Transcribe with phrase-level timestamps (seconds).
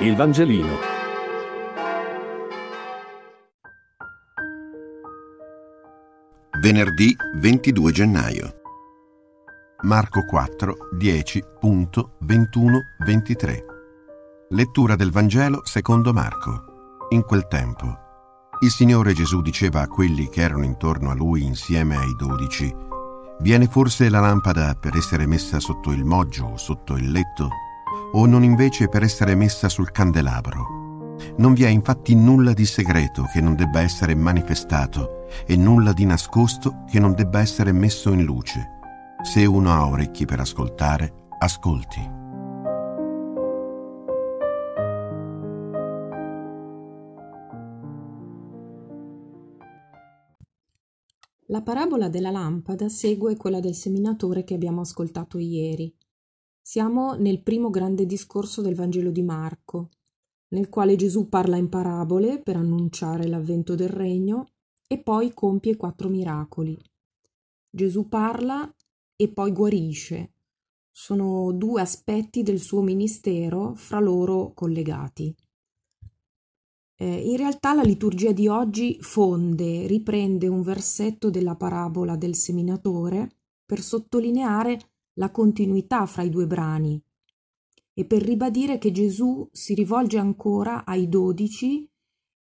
[0.00, 0.76] Il Vangelino.
[6.60, 8.60] Venerdì 22 gennaio.
[9.82, 13.64] Marco 4, 10.21, 23.
[14.50, 17.06] Lettura del Vangelo secondo Marco.
[17.10, 17.98] In quel tempo,
[18.60, 22.90] il Signore Gesù diceva a quelli che erano intorno a lui insieme ai dodici,
[23.42, 27.48] Viene forse la lampada per essere messa sotto il moggio o sotto il letto,
[28.12, 31.16] o non invece per essere messa sul candelabro?
[31.36, 36.04] Non vi è infatti nulla di segreto che non debba essere manifestato e nulla di
[36.04, 38.68] nascosto che non debba essere messo in luce.
[39.22, 42.20] Se uno ha orecchi per ascoltare, ascolti.
[51.46, 55.94] La parabola della lampada segue quella del seminatore che abbiamo ascoltato ieri.
[56.64, 59.90] Siamo nel primo grande discorso del Vangelo di Marco,
[60.50, 64.52] nel quale Gesù parla in parabole per annunciare l'avvento del regno
[64.86, 66.78] e poi compie quattro miracoli.
[67.68, 68.72] Gesù parla
[69.16, 70.34] e poi guarisce.
[70.88, 75.34] Sono due aspetti del suo ministero fra loro collegati.
[76.94, 83.30] Eh, in realtà la liturgia di oggi fonde, riprende un versetto della parabola del seminatore
[83.66, 87.02] per sottolineare la continuità fra i due brani
[87.94, 91.88] e per ribadire che Gesù si rivolge ancora ai dodici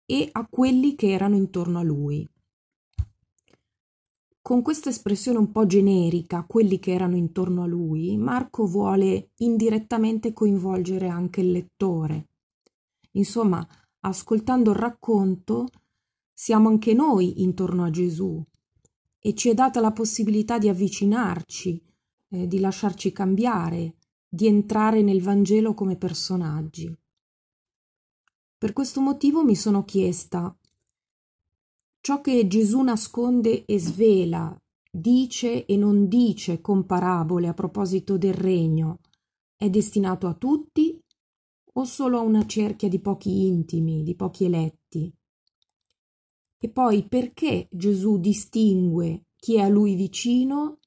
[0.04, 2.28] e a quelli che erano intorno a lui.
[4.40, 10.32] Con questa espressione un po' generica, quelli che erano intorno a lui, Marco vuole indirettamente
[10.32, 12.28] coinvolgere anche il lettore.
[13.12, 13.66] Insomma,
[14.00, 15.66] ascoltando il racconto,
[16.32, 18.40] siamo anche noi intorno a Gesù
[19.18, 21.82] e ci è data la possibilità di avvicinarci,
[22.28, 23.96] eh, di lasciarci cambiare,
[24.28, 26.94] di entrare nel Vangelo come personaggi.
[28.58, 30.56] Per questo motivo mi sono chiesta
[32.00, 34.56] ciò che Gesù nasconde e svela,
[34.88, 39.00] dice e non dice con parabole a proposito del regno,
[39.56, 41.02] è destinato a tutti
[41.72, 45.12] o solo a una cerchia di pochi intimi, di pochi eletti?
[46.58, 50.78] E poi perché Gesù distingue chi è a lui vicino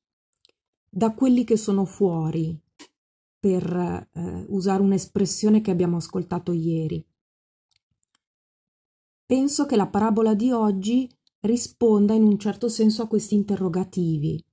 [0.89, 2.59] da quelli che sono fuori,
[3.39, 7.05] per eh, usare un'espressione che abbiamo ascoltato ieri?
[9.25, 11.09] Penso che la parabola di oggi
[11.41, 14.43] risponda in un certo senso a questi interrogativi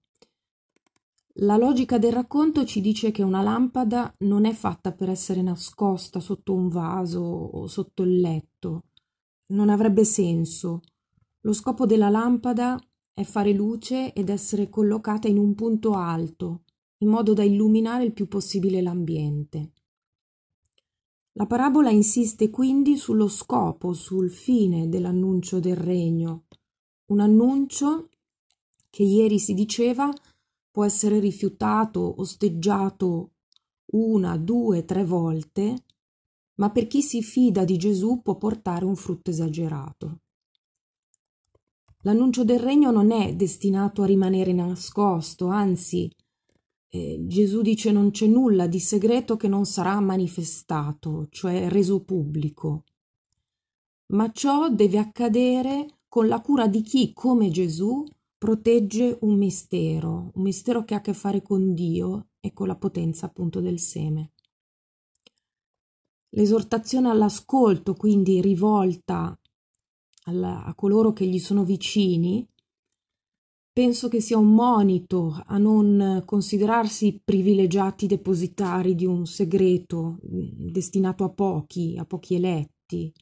[1.41, 6.19] la logica del racconto ci dice che una lampada non è fatta per essere nascosta
[6.19, 8.85] sotto un vaso o sotto il letto.
[9.49, 10.81] Non avrebbe senso.
[11.41, 12.79] Lo scopo della lampada
[13.17, 16.65] è fare luce ed essere collocata in un punto alto,
[16.99, 19.73] in modo da illuminare il più possibile l'ambiente.
[21.33, 26.45] La parabola insiste quindi sullo scopo, sul fine dell'annuncio del regno,
[27.07, 28.11] un annuncio
[28.91, 30.13] che ieri si diceva
[30.71, 33.31] può essere rifiutato, osteggiato
[33.93, 35.85] una, due, tre volte,
[36.57, 40.21] ma per chi si fida di Gesù può portare un frutto esagerato.
[42.07, 46.09] L'annuncio del regno non è destinato a rimanere nascosto, anzi,
[46.89, 52.85] eh, Gesù dice non c'è nulla di segreto che non sarà manifestato, cioè reso pubblico.
[54.13, 58.05] Ma ciò deve accadere con la cura di chi, come Gesù,
[58.39, 62.77] protegge un mistero, un mistero che ha a che fare con Dio e con la
[62.77, 64.31] potenza appunto del seme.
[66.37, 69.37] L'esortazione all'ascolto, quindi rivolta
[70.27, 72.47] alla, a coloro che gli sono vicini,
[73.73, 81.25] penso che sia un monito a non considerarsi privilegiati depositari di un segreto mm, destinato
[81.25, 83.13] a pochi, a pochi eletti,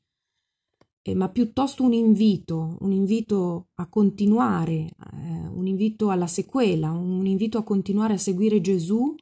[1.07, 7.27] eh, ma piuttosto un invito, un invito a continuare, eh, un invito alla sequela, un
[7.27, 9.15] invito a continuare a seguire Gesù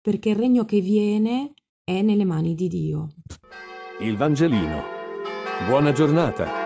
[0.00, 1.52] perché il regno che viene
[1.84, 3.14] è nelle mani di Dio.
[4.00, 4.82] Il Vangelino.
[5.68, 6.63] Buona giornata.